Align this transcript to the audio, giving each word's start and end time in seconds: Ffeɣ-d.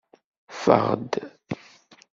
Ffeɣ-d. 0.53 1.13